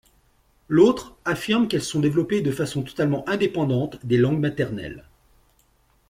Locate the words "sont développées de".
1.91-2.49